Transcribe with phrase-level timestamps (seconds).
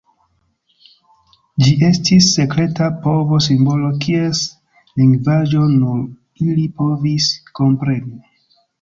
[1.65, 4.43] Ĝi estis sekreta povo-simbolo kies
[5.05, 6.05] lingvaĵo nur
[6.51, 8.23] ili povis kompreni.